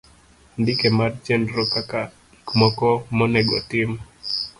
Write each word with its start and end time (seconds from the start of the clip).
Andike 0.55 0.87
mar 0.97 1.11
chenro 1.23 1.63
kaka 1.73 2.01
gik 2.31 2.47
moko 2.59 2.89
monego 3.17 3.53
otim. 3.61 3.89